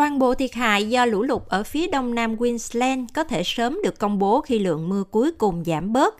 [0.00, 3.78] Toàn bộ thiệt hại do lũ lụt ở phía đông nam Queensland có thể sớm
[3.84, 6.14] được công bố khi lượng mưa cuối cùng giảm bớt.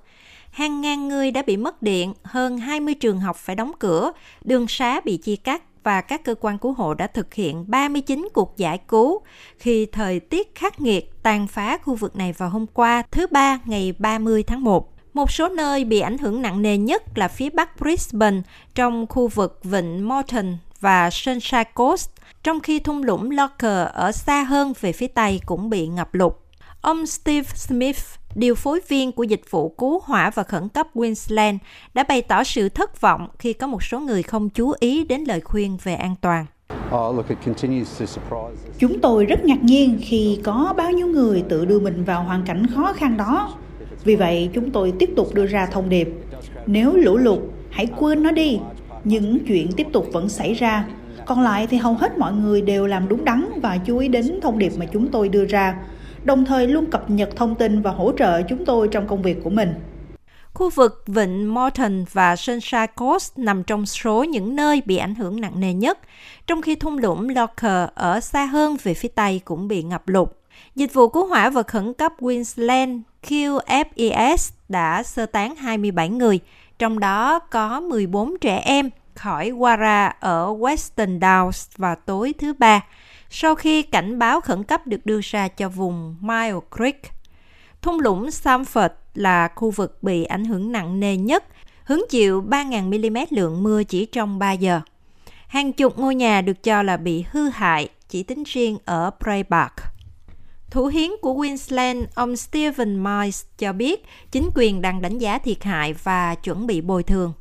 [0.51, 4.13] Hàng ngàn người đã bị mất điện, hơn 20 trường học phải đóng cửa,
[4.45, 8.29] đường xá bị chia cắt và các cơ quan cứu hộ đã thực hiện 39
[8.33, 9.21] cuộc giải cứu
[9.59, 13.59] khi thời tiết khắc nghiệt tàn phá khu vực này vào hôm qua, thứ Ba
[13.65, 14.93] ngày 30 tháng 1.
[15.15, 18.41] Một số nơi bị ảnh hưởng nặng nề nhất là phía bắc Brisbane,
[18.75, 22.11] trong khu vực vịnh Morton và Sunshine Coast,
[22.43, 26.33] trong khi thung lũng Locker ở xa hơn về phía Tây cũng bị ngập lụt.
[26.81, 28.01] Ông Steve Smith,
[28.35, 31.59] điều phối viên của dịch vụ cứu hỏa và khẩn cấp Queensland,
[31.95, 35.25] đã bày tỏ sự thất vọng khi có một số người không chú ý đến
[35.25, 36.47] lời khuyên về an toàn.
[36.95, 37.27] Oh,
[38.79, 42.43] Chúng tôi rất ngạc nhiên khi có bao nhiêu người tự đưa mình vào hoàn
[42.47, 43.55] cảnh khó khăn đó.
[44.05, 46.09] Vì vậy, chúng tôi tiếp tục đưa ra thông điệp.
[46.67, 47.39] Nếu lũ lụt,
[47.71, 48.59] hãy quên nó đi.
[49.05, 50.85] Những chuyện tiếp tục vẫn xảy ra.
[51.27, 54.41] Còn lại thì hầu hết mọi người đều làm đúng đắn và chú ý đến
[54.43, 55.77] thông điệp mà chúng tôi đưa ra
[56.25, 59.37] đồng thời luôn cập nhật thông tin và hỗ trợ chúng tôi trong công việc
[59.45, 59.75] của mình.
[60.55, 65.41] Khu vực Vịnh Morton và Sunshine Coast nằm trong số những nơi bị ảnh hưởng
[65.41, 65.99] nặng nề nhất,
[66.47, 70.29] trong khi thung lũng Locker ở xa hơn về phía Tây cũng bị ngập lụt.
[70.75, 76.41] Dịch vụ cứu hỏa và khẩn cấp Queensland QFES đã sơ tán 27 người,
[76.81, 82.81] trong đó có 14 trẻ em khỏi Wara ở Western Downs vào tối thứ Ba,
[83.31, 87.03] sau khi cảnh báo khẩn cấp được đưa ra cho vùng Mile Creek.
[87.83, 91.45] Thung lũng Samford là khu vực bị ảnh hưởng nặng nề nhất,
[91.85, 94.81] hứng chịu 3.000 mm lượng mưa chỉ trong 3 giờ.
[95.49, 99.43] Hàng chục ngôi nhà được cho là bị hư hại, chỉ tính riêng ở Bray
[99.43, 99.90] Park.
[100.71, 105.65] Thủ hiến của Queensland, ông Stephen Miles cho biết chính quyền đang đánh giá thiệt
[105.65, 107.33] hại và chuẩn bị bồi thường.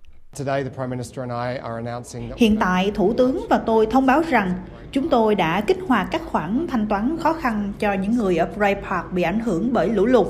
[2.38, 4.54] Hiện tại, Thủ tướng và tôi thông báo rằng
[4.92, 8.50] chúng tôi đã kích hoạt các khoản thanh toán khó khăn cho những người ở
[8.58, 10.28] Bray Park bị ảnh hưởng bởi lũ lụt.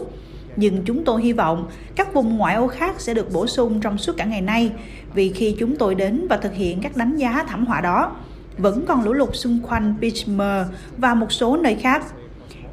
[0.55, 3.97] Nhưng chúng tôi hy vọng các vùng ngoại ô khác sẽ được bổ sung trong
[3.97, 4.71] suốt cả ngày nay
[5.13, 8.15] vì khi chúng tôi đến và thực hiện các đánh giá thảm họa đó,
[8.57, 12.05] vẫn còn lũ lụt xung quanh Beechmer và một số nơi khác.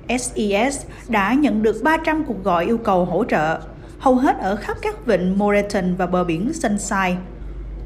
[0.08, 3.60] SES đã nhận được 300 cuộc gọi yêu cầu hỗ trợ
[3.98, 7.16] hầu hết ở khắp các vịnh Moreton và bờ biển Sunshine.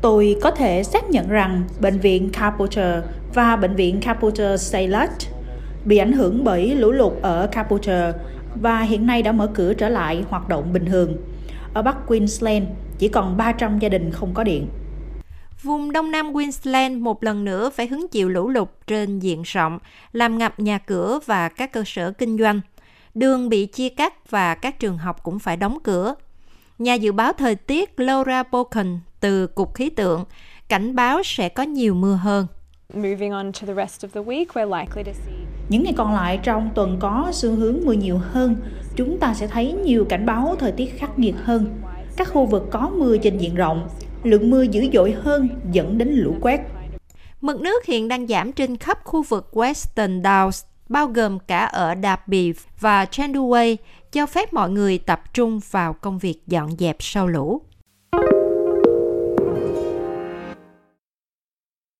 [0.00, 3.04] Tôi có thể xác nhận rằng bệnh viện Carpenter
[3.34, 5.10] và bệnh viện Carpenter Saylet
[5.84, 8.14] bị ảnh hưởng bởi lũ lụt ở Carpenter
[8.54, 11.16] và hiện nay đã mở cửa trở lại hoạt động bình thường.
[11.74, 12.64] Ở Bắc Queensland,
[12.98, 14.66] chỉ còn 300 gia đình không có điện.
[15.62, 19.78] Vùng Đông Nam Queensland một lần nữa phải hứng chịu lũ lụt trên diện rộng,
[20.12, 22.60] làm ngập nhà cửa và các cơ sở kinh doanh
[23.14, 26.14] đường bị chia cắt và các trường học cũng phải đóng cửa.
[26.78, 30.24] Nhà dự báo thời tiết Laura Boken từ Cục Khí tượng
[30.68, 32.46] cảnh báo sẽ có nhiều mưa hơn.
[35.68, 38.56] Những ngày còn lại trong tuần có xu hướng mưa nhiều hơn.
[38.96, 41.80] Chúng ta sẽ thấy nhiều cảnh báo thời tiết khắc nghiệt hơn.
[42.16, 43.88] Các khu vực có mưa trên diện rộng,
[44.22, 46.60] lượng mưa dữ dội hơn dẫn đến lũ quét.
[47.40, 51.94] Mực nước hiện đang giảm trên khắp khu vực Western Downs bao gồm cả ở
[52.02, 53.76] Derby và Chanduway,
[54.12, 57.62] cho phép mọi người tập trung vào công việc dọn dẹp sau lũ.